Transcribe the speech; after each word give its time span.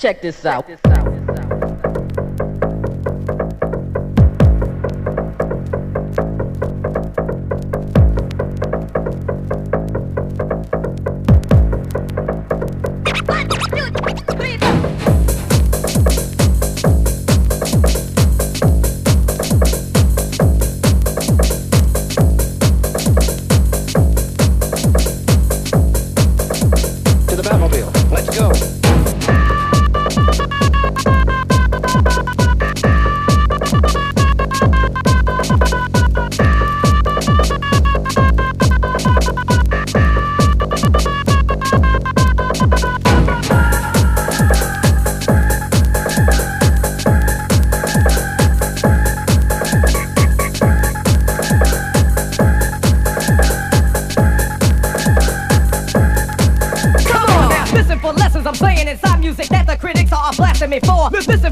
Check 0.00 0.22
this 0.22 0.46
out. 0.46 0.66
Check 0.66 0.80
this 0.82 0.92
out. 0.92 0.99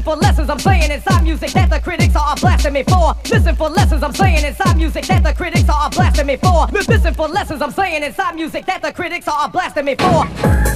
for 0.09 0.15
lessons 0.15 0.49
I'm 0.49 0.57
saying 0.57 0.89
inside 0.89 1.23
music 1.23 1.51
that 1.51 1.69
the 1.69 1.79
critics 1.79 2.15
are 2.15 2.35
blasting 2.35 2.73
me 2.73 2.81
for. 2.81 3.13
Listen 3.29 3.55
for 3.55 3.69
lessons 3.69 4.01
I'm 4.01 4.13
saying 4.13 4.43
inside 4.43 4.75
music 4.75 5.05
that 5.05 5.23
the 5.23 5.33
critics 5.33 5.69
are 5.69 5.89
blasting 5.91 6.25
me 6.25 6.35
for. 6.35 6.65
Listen 6.71 7.13
for 7.13 7.27
lessons 7.27 7.61
I'm 7.61 7.71
saying 7.71 8.03
inside 8.03 8.33
music 8.33 8.65
that 8.65 8.81
the 8.81 8.91
critics 8.91 9.27
are 9.27 9.47
blasting 9.49 9.85
me 9.85 9.93
for. 9.93 10.68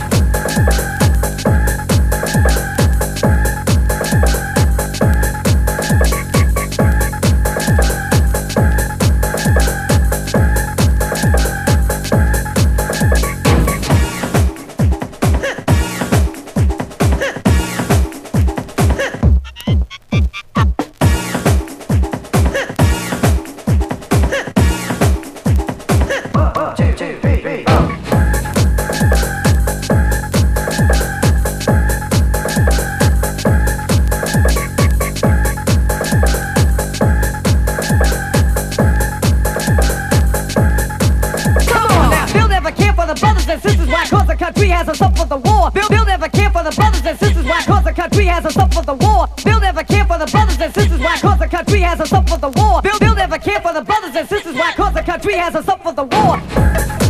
has 44.83 44.99
us 44.99 45.01
up 45.01 45.17
for 45.17 45.25
the 45.25 45.37
war. 45.37 45.71
Bill, 45.71 45.87
Bill 45.87 46.05
never 46.05 46.27
care 46.27 46.49
for 46.49 46.61
the 46.61 46.71
brothers 46.71 47.05
and 47.05 47.17
sisters. 47.17 47.45
Why? 47.45 47.63
Cause 47.63 47.85
the 47.85 47.93
country 47.93 48.25
has 48.25 48.45
us 48.45 48.57
up 48.57 48.73
for 48.73 48.83
the 48.83 48.93
war. 48.93 49.27
Bill 49.43 49.59
never 49.61 49.83
care 49.83 50.05
for 50.05 50.17
the 50.17 50.25
brothers 50.25 50.59
and 50.59 50.73
sisters. 50.73 50.99
Why? 50.99 51.17
Cause 51.19 51.39
the 51.39 51.47
country 51.47 51.79
has 51.79 52.01
us 52.01 52.11
up 52.11 52.27
for 52.27 52.37
the 52.37 52.49
war. 52.49 52.81
Bill, 52.81 52.99
Bill 52.99 53.15
never 53.15 53.37
care 53.37 53.61
for 53.61 53.71
the 53.71 53.81
brothers 53.81 54.15
and 54.15 54.27
sisters. 54.27 54.55
Why? 54.55 54.73
Cause 54.73 54.93
the 54.93 55.03
country 55.03 55.35
has 55.35 55.55
us 55.55 55.67
up 55.69 55.81
for 55.83 55.93
the 55.93 56.03
war. 56.03 57.02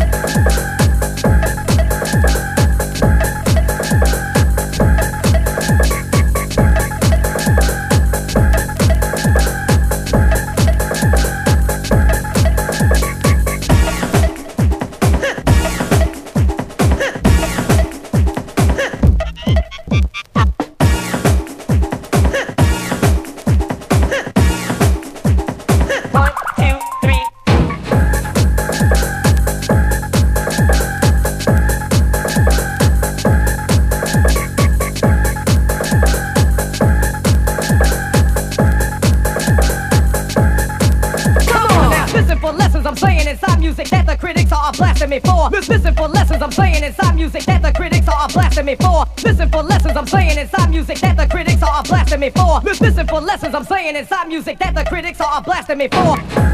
Listen 45.54 45.94
for 45.96 46.08
lessons 46.08 46.42
I'm 46.42 46.52
saying 46.52 46.84
inside 46.84 47.16
music 47.16 47.44
that 47.44 47.62
the 47.62 47.72
critics 47.72 48.08
are 48.08 48.28
blasting 48.28 48.66
me 48.66 48.76
for. 48.76 49.06
Listen 49.24 49.50
for 49.50 49.62
lessons 49.62 49.96
I'm 49.96 50.08
saying 50.08 50.38
inside 50.38 50.70
music 50.72 50.98
that 51.00 51.16
the 51.16 51.28
critics 51.28 51.62
are 51.62 51.84
blasting 51.84 52.20
me 52.20 52.32
for. 52.32 52.60
Listen 52.62 53.08
for 53.08 53.22
lessons 53.22 53.54
I'm 53.54 53.64
saying 53.64 53.96
inside 53.96 54.28
music 54.28 54.58
that 54.60 54.74
the 54.74 54.84
critics 54.84 55.22
are 55.22 55.42
blasting 55.44 55.78
me 55.78 55.88
for. 55.90 56.53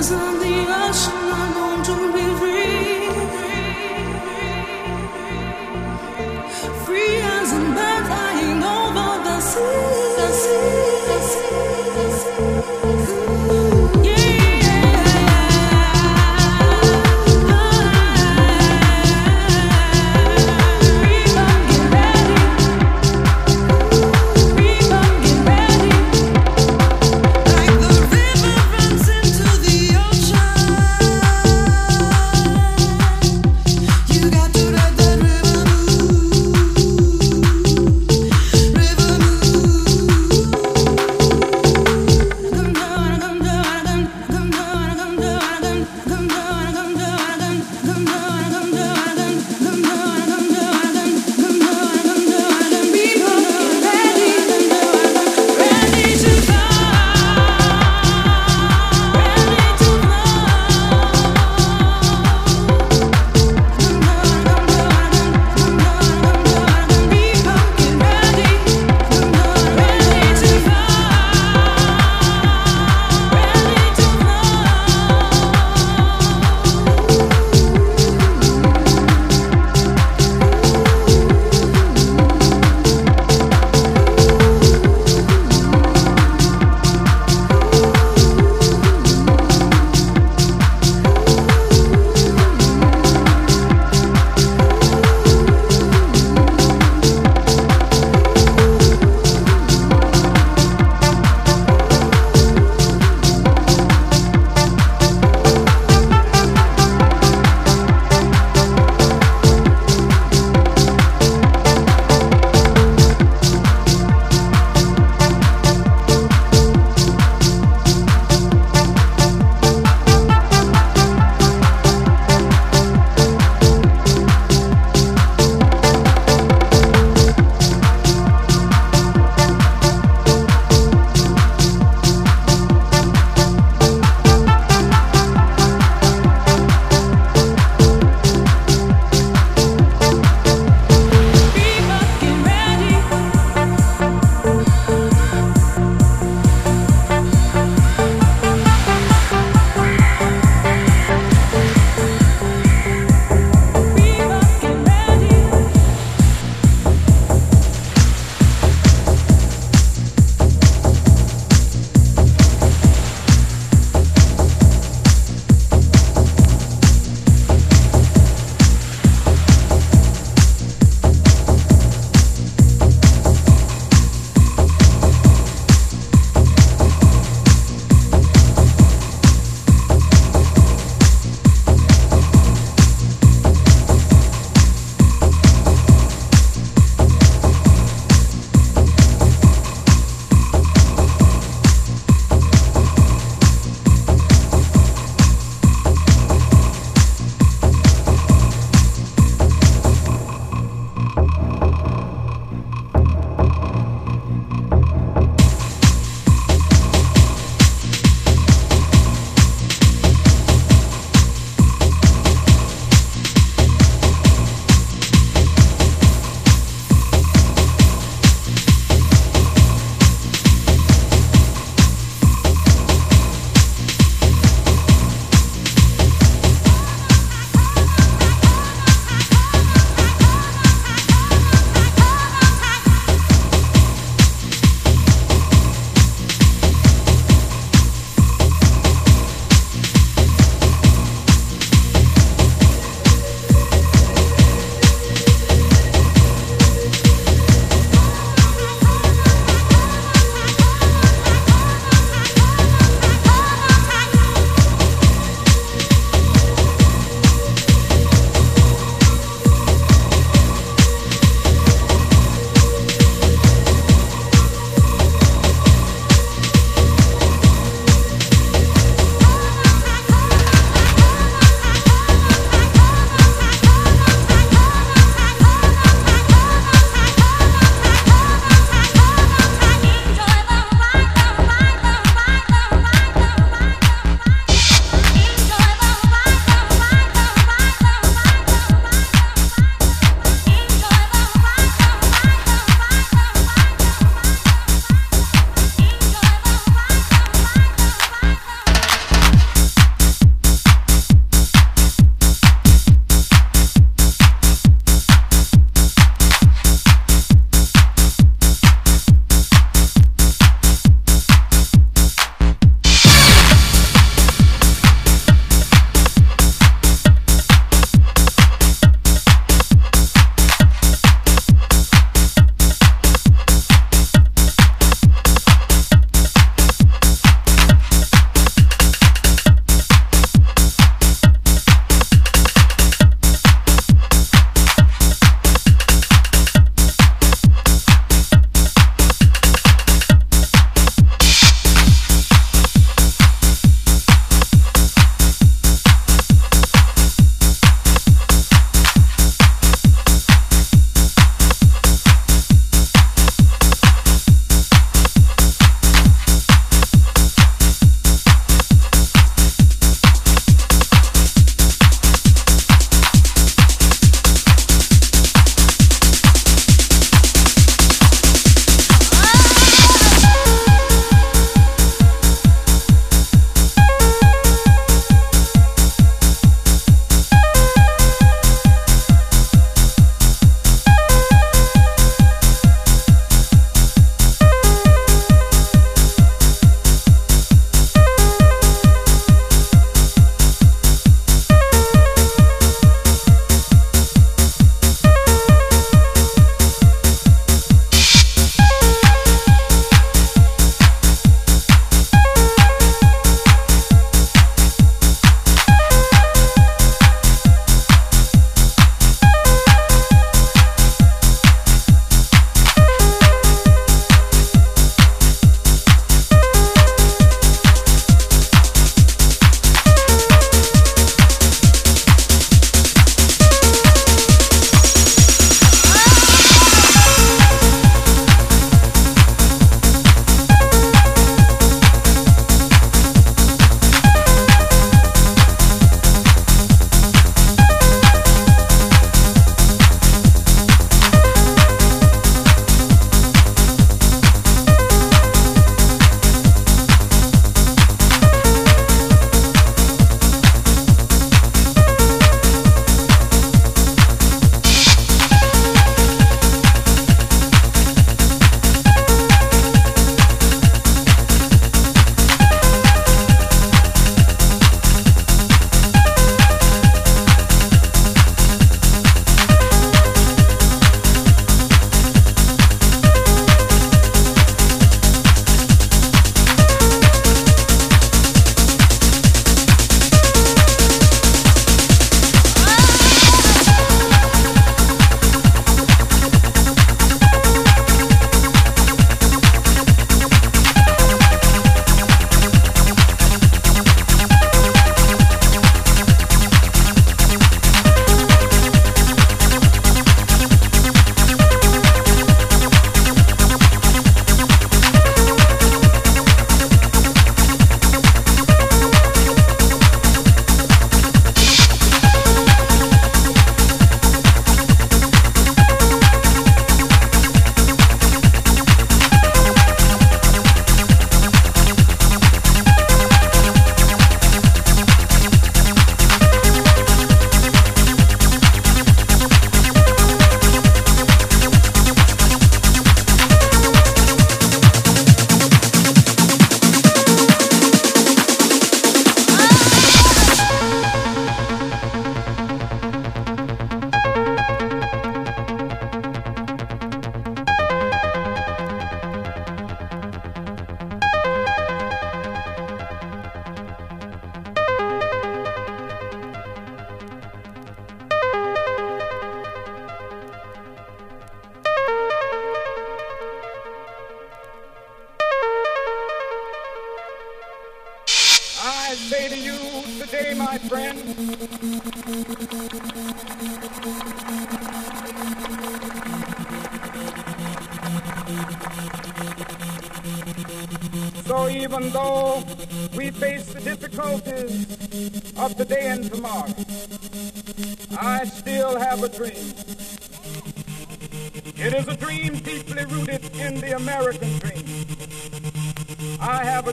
As 0.00 0.08
the 0.08 0.16
ocean 0.16 1.28
I'm 1.30 1.52
going 1.52 1.82
to 1.90 1.96
be 2.14 2.24
free 2.40 3.10
Free 6.86 7.16
as 7.20 7.52
a 7.52 7.60
bird 7.76 8.04
flying 8.08 8.62
over 8.62 9.12
the 9.26 9.40
sea, 9.40 9.60
the 10.16 10.28
sea, 10.40 11.04
the 11.06 11.18
sea. 11.28 11.69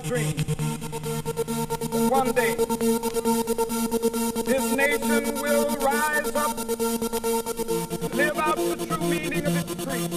Dream 0.08 0.34
one 2.10 2.32
day 2.32 2.56
this 4.46 4.72
nation 4.72 5.36
will 5.42 5.68
rise 5.76 6.34
up, 6.34 6.58
live 8.14 8.38
out 8.38 8.56
the 8.56 8.86
true 8.88 9.10
meaning 9.10 9.46
of 9.46 9.58
its 9.58 9.86
creed. 9.86 10.12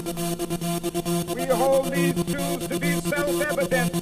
We 1.34 1.44
hold 1.46 1.92
these 1.92 2.14
truths 2.14 2.68
to 2.68 2.78
be 2.78 3.00
self-evident 3.00 3.99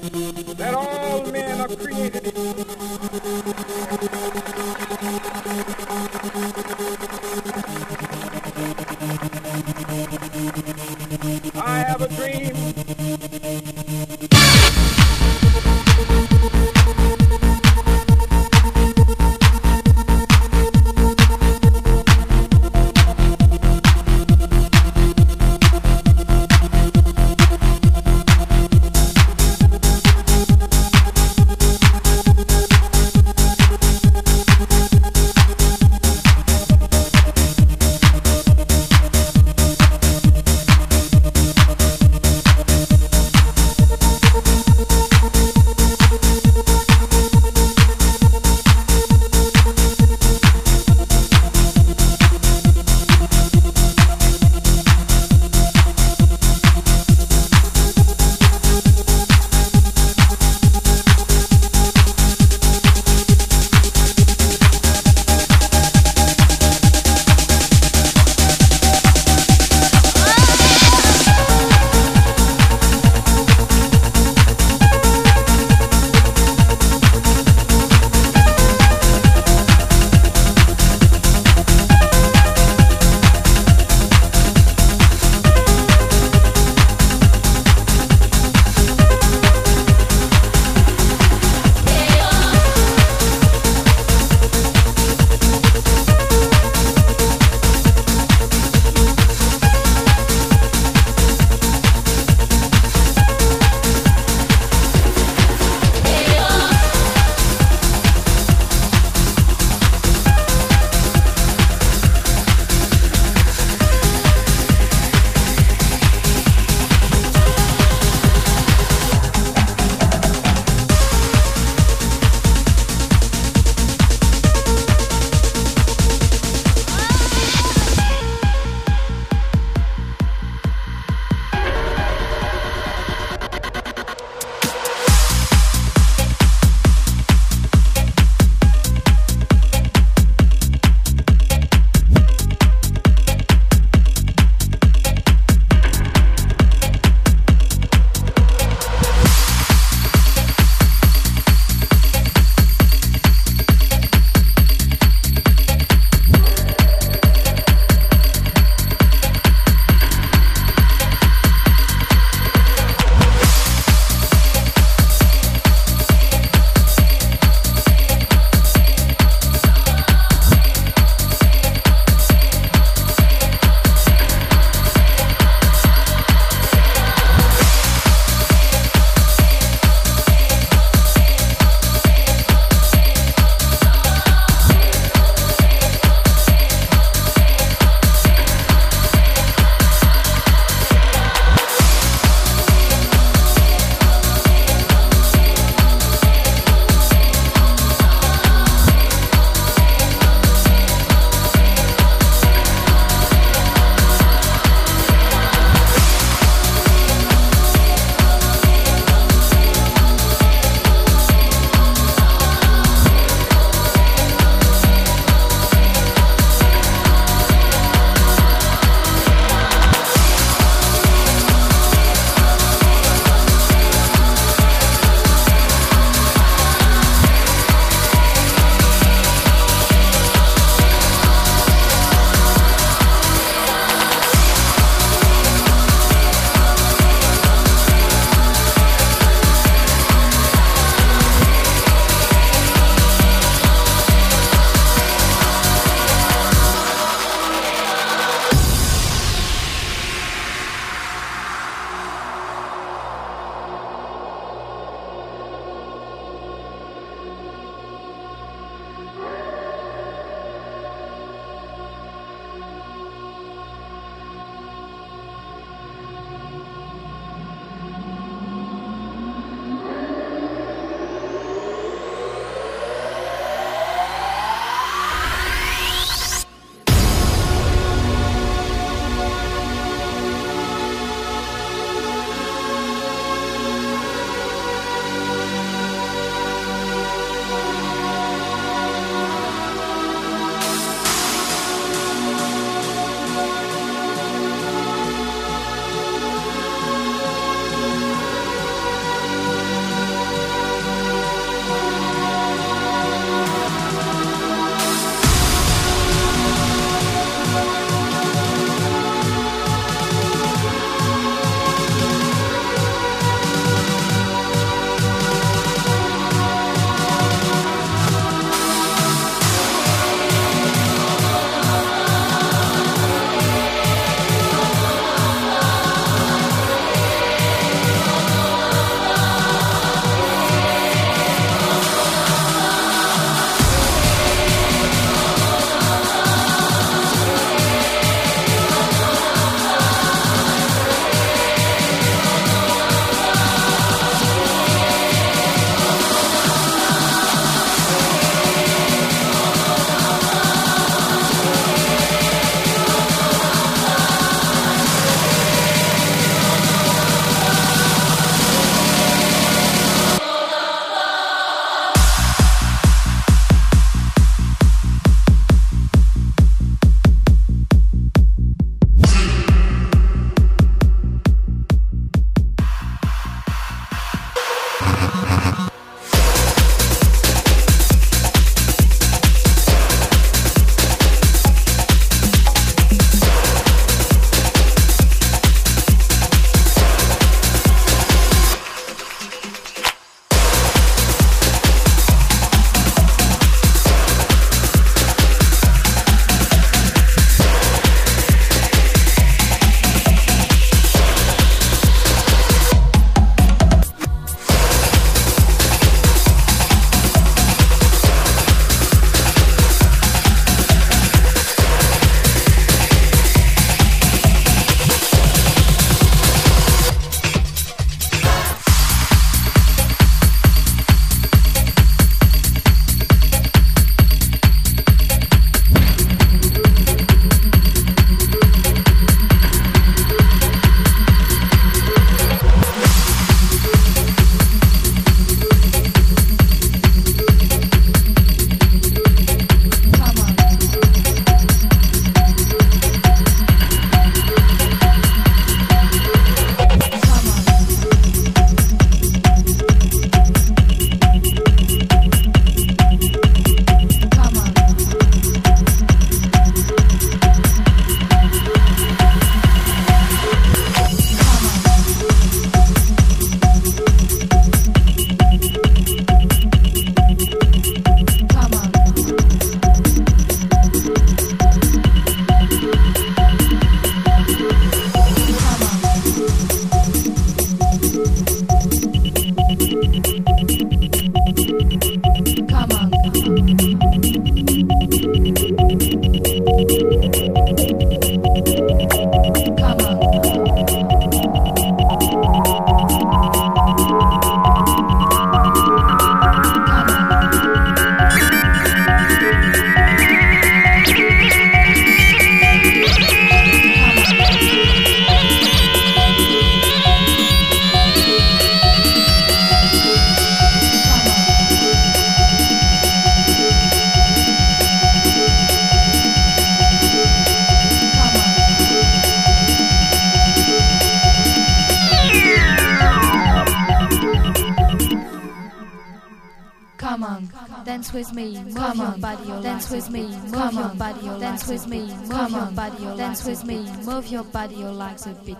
come 528.78 528.94
on, 528.94 529.00
body, 529.00 529.26
dance 529.42 529.70
with 529.70 529.90
me, 529.90 530.02
move 530.30 530.52
your 530.52 530.68
body, 530.68 531.02
dance 531.20 531.48
with 531.48 531.66
me, 531.66 531.92
come 532.08 532.34
on, 532.34 532.54
body, 532.54 532.84
dance 532.96 533.24
with 533.24 533.44
me, 533.44 533.68
move 533.84 534.06
your 534.06 534.24
body, 534.24 534.54
your 534.56 534.70
legs 534.70 535.06
a 535.06 535.14
bit. 535.24 535.36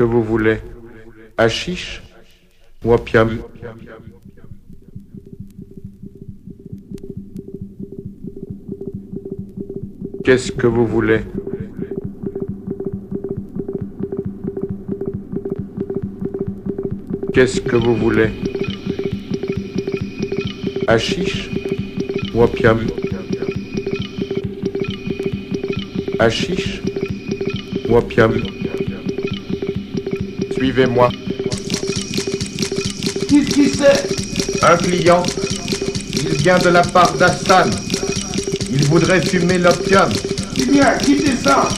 Que 0.00 0.04
vous 0.04 0.22
voulez. 0.22 0.56
Hashish 1.36 2.02
ou 2.82 2.94
opium 2.94 3.38
Qu'est-ce 10.24 10.52
que 10.52 10.66
vous 10.66 10.86
voulez? 10.86 11.20
Qu'est-ce 17.34 17.60
que 17.60 17.76
vous 17.76 17.94
voulez? 17.94 18.30
Hashish 20.88 21.50
ou 22.34 22.42
opium 22.42 22.86
Hashish 26.18 26.80
ou 27.86 27.96
opium 27.96 28.59
Suivez-moi. 30.80 31.10
Qu'est-ce 33.28 33.50
qui 33.50 33.68
c'est? 33.68 34.64
Un 34.64 34.76
client. 34.78 35.22
Il 36.22 36.36
vient 36.38 36.56
de 36.56 36.70
la 36.70 36.80
part 36.80 37.12
d'Hassan. 37.18 37.68
Il 38.72 38.84
voudrait 38.84 39.20
fumer 39.20 39.58
l'opium. 39.58 40.08
Eh 40.58 40.64
bien, 40.64 40.94
quittez 40.94 41.36
ça 41.44 41.68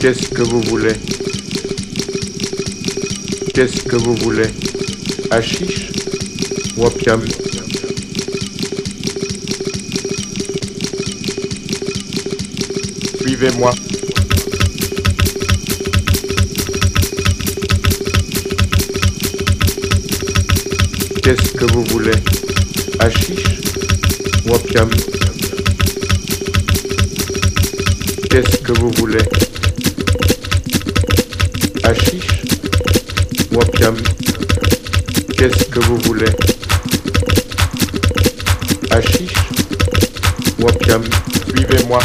Qu'est-ce 0.00 0.28
que 0.28 0.42
vous 0.44 0.62
voulez? 0.62 0.94
Qu'est-ce 3.52 3.82
que 3.82 3.96
vous 3.96 4.14
voulez? 4.14 4.48
Hashish 5.30 5.90
ou 6.78 6.86
opium? 6.86 7.22
Suivez-moi. 13.20 13.74
Qu'est-ce 21.22 21.52
que 21.52 21.64
vous 21.72 21.84
voulez? 21.84 22.10
Hachiche 22.98 23.60
ou 24.44 24.58
Qu'est-ce 28.28 28.56
que 28.58 28.72
vous 28.72 28.90
voulez? 28.96 29.22
Hachiche 31.84 32.42
ou 33.52 33.60
Qu'est-ce 35.38 35.64
que 35.66 35.80
vous 35.80 35.98
voulez? 35.98 36.32
Hachiche 38.90 39.34
ou 40.58 40.66
Suivez-moi. 41.48 42.00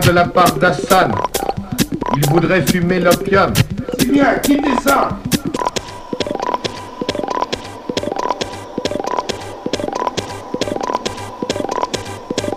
de 0.00 0.10
la 0.10 0.24
part 0.24 0.52
d'Hassan. 0.54 1.12
Il 2.16 2.28
voudrait 2.28 2.62
fumer 2.62 2.98
l'opium. 2.98 3.52
C'est 3.98 4.10
bien, 4.10 4.34
quittez 4.42 4.70
ça 4.82 5.10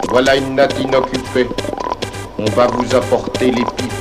Voilà 0.09 0.35
une 0.35 0.55
natte 0.55 0.79
inoccupée. 0.79 1.47
On 2.39 2.45
va 2.51 2.67
vous 2.67 2.95
apporter 2.95 3.51
les 3.51 3.63
pipes. 3.63 3.93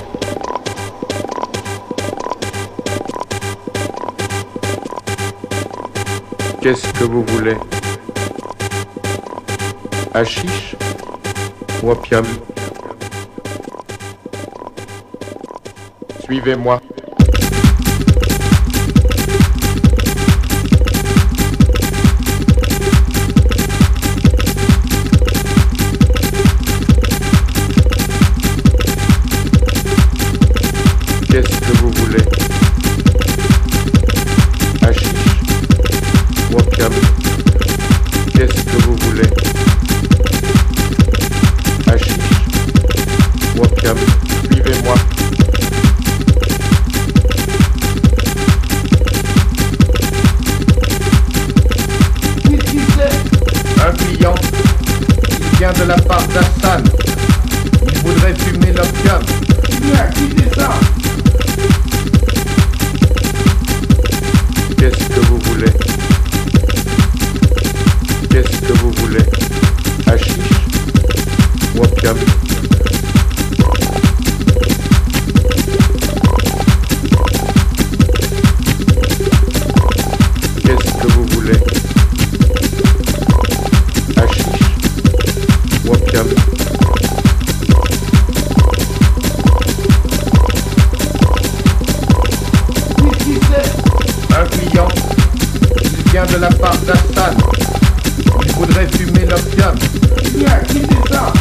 Qu'est-ce 6.63 6.87
que 6.95 7.05
vous 7.05 7.25
voulez? 7.25 7.57
Hachiche 10.15 10.77
ou 11.83 11.91
opium? 11.91 12.25
Suivez-moi. 16.27 16.81
Satan. 96.97 97.37
Je 98.47 98.53
voudrais 98.53 98.87
fumer 98.89 99.27
l'opium. 99.27 99.75
Tiens, 100.39 100.61
quittez 100.69 100.97
ça? 101.11 101.33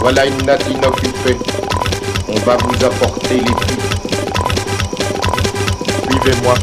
Voilà 0.00 0.26
une 0.26 0.42
natte 0.44 0.64
inoccupée. 0.68 1.36
On 2.28 2.38
va 2.40 2.56
vous 2.56 2.84
apporter 2.84 3.38
les 3.38 3.44
trucs. 3.44 3.80
Suivez-moi. 6.10 6.54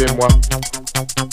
within 0.00 0.16
one. 0.16 1.29